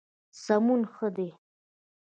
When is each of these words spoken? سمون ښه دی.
سمون 0.43 0.81
ښه 0.93 1.07
دی. 1.15 1.29